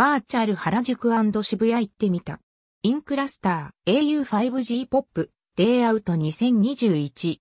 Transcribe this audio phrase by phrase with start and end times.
[0.00, 1.10] バーチャル原宿
[1.42, 2.40] 渋谷行ってみた。
[2.82, 7.36] インクラスター au5G ポップデイアウト2021。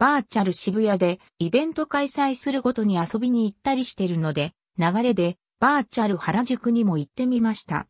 [0.00, 7.86] バーチャル渋谷でイベント開催するごとに遊びに行ったりしてるので、流れでバーチャル原宿にも行ってみました。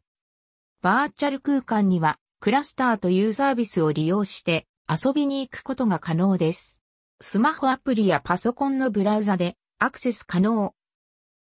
[0.83, 6.83] バーチャル空間にはクラスターというサービスを利用して遊びに行くことが可能です。
[7.23, 10.75] スマホアプリやパソコンのブラウザでアクセス可能。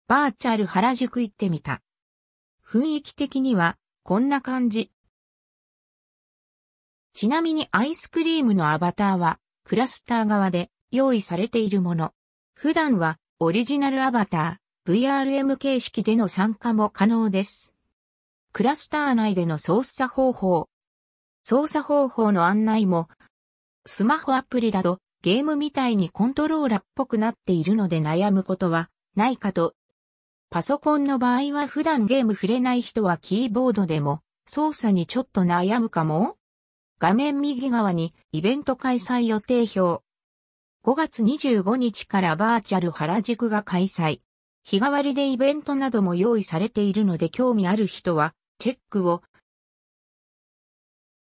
[0.07, 1.81] バーチャル原宿行ってみた。
[2.65, 4.91] 雰囲気的にはこんな感じ。
[7.13, 12.13] ちなみにアイスクリームのアバターはクラスター側で用意されているもの。
[12.53, 17.73] 普段はオリジナルアバター VRM 形式での参加も可能です。
[18.53, 20.69] クラスター内での操作方法。
[21.43, 23.09] 操作方法の案内も
[23.85, 29.73] スマホアプリだとゲームみたいにコントローラっぽくなっているので悩むことはないかと。
[30.53, 36.35] パソコンの場合は普段ゲーム触れない人はキーボードでも操作にちょっと悩むかも？
[36.99, 40.03] 画面右側にイベント開催予定表。
[40.83, 44.19] 5月25日からバーチャル原宿が開催。
[44.63, 49.23] 日替わりでイベントなども用意されているので興味ある人はチェックを。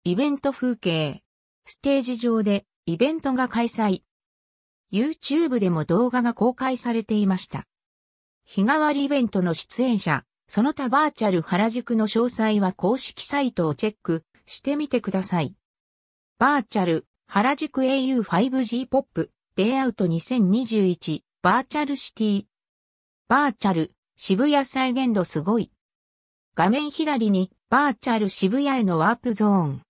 [0.05, 1.21] イベント風景。
[1.65, 4.03] ステージ上でイベントが開催。
[4.93, 7.65] YouTube でも動画が公開されていました。
[8.53, 15.55] 日替わりイベントの出演者、その他バーチャル原宿の詳細は公式サイトをチェックしてみてください。
[16.37, 22.45] バーチャル原宿 au5G ポップデイアウト2021バーチャルシティ。
[23.29, 25.71] バーチャル渋谷再現度すごい。
[26.53, 29.81] 画面左にバーチャル渋谷へのワープゾーン。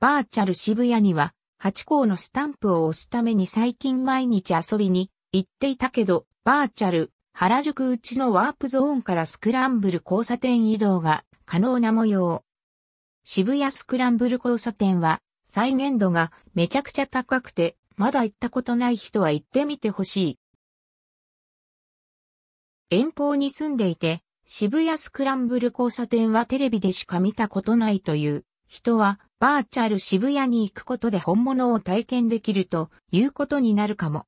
[0.00, 12.44] バーチャル渋谷には8校のスタンプを押すために最近毎日遊びに行っていたけど、バーチャル、原宿うちのワープゾーンからスクランブル交差点移動が可能な模様。
[13.24, 20.38] 渋谷スクランブル交差点は再現度がめちゃくちゃ高くて、まだ行ったことない人は行ってみてほしい。
[22.88, 34.24] 遠方に住んでいて、渋谷スクランブル交差点はテレビでしか見たことないという人はバーチャル渋谷に行くことで本物を体験できるということになるかも。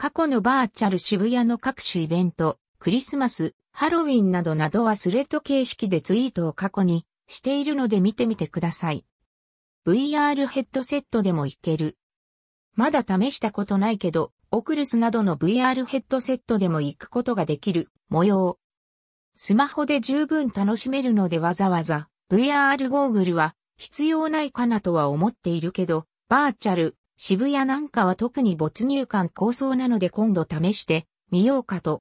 [0.00, 9.04] 過去のバーチャル渋谷の各種イベント、クリスマス、ハロウィンなどなどはスレッド形式でツイートを過去にしているので見てみてください。
[9.84, 11.98] VR ヘッドセットでもいける。
[12.76, 18.60] まだ試したことないけど、オクルスなどの VR ヘッドセットでも行くことができる模様。
[19.34, 32.00] スマホで十分楽しめるのでわざわざ VR ゴーグルは必要ないかなとは思っているけど、バーチャル、渋谷なんかは特に没入感構想なので今度試してみようかと。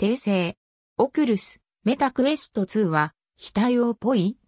[0.00, 0.56] 訂正。
[0.96, 4.38] Oculus、Meta Quest 2は非対応っぽい？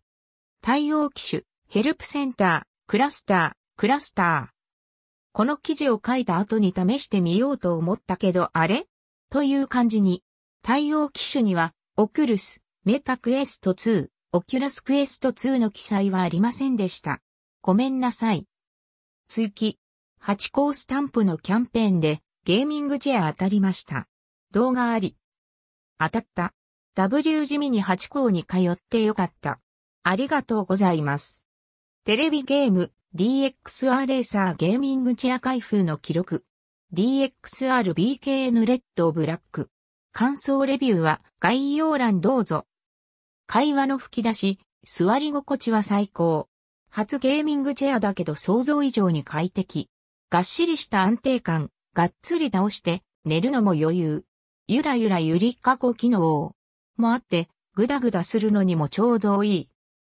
[0.63, 4.55] 対応機種、ヘルプセンター、 cluster、cluster。
[5.33, 8.87] この記事を書いた後に試してみようと思ったけどあれ？
[9.29, 10.23] という感じに。
[10.63, 17.19] 対応機種には、 Oculus、Meta Quest 2、Oculus Quest 2の記載はありませんでした。
[17.61, 18.47] ごめんなさい。
[19.31, 19.79] 追記。
[20.25, 24.09] 8コースタンプのキャンペーンでゲーミングチェア当たりました。
[24.51, 25.17] 動画あり。
[26.01, 26.53] 当たった。
[26.97, 29.61] W 地味に8校に通ってよかった。
[30.03, 31.45] ありがとうございます。
[32.05, 36.45] テレビゲーム DXR レーサーゲーミングチェア開封の記録。
[36.93, 39.71] DXRBKN レッドブラック。
[40.11, 42.67] 感想レビューは概要欄どうぞ。
[43.47, 46.50] 会話の吹き出し、座り心地は最高。
[46.91, 49.89] 初ゲーミングチェアだけど想像以上に快適。
[50.29, 54.25] がっしりした安定感、がっつり倒して寝るのも余裕。
[54.67, 56.55] ゆらゆらゆりかご機能
[56.97, 59.69] もあって、ぐだぐだするのにもちょうどいい。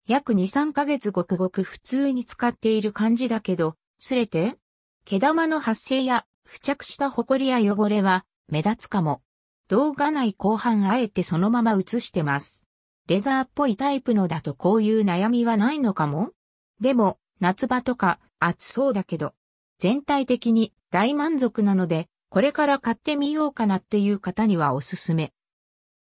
[0.07, 4.57] 約2、3ヶ月ごくごく普通に使っている感じだけど、すれて
[5.05, 9.21] 毛玉の発生や付着したホコリや汚れは目立つかも。
[9.69, 12.65] 動画内後半あえてそのまま映してます。
[13.07, 16.31] レザーっぽいタイプのだとこういう悩みはないのかも？
[16.81, 19.35] でも、夏場とか暑そうだけど、
[19.79, 25.33] 全体的に大満足なので、これから買ってみようかなっていう方にはおすすめ。